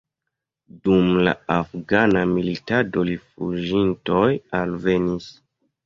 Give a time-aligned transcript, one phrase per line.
[0.87, 4.27] Dum la afgana militado rifuĝintoj
[4.65, 5.35] alvenis.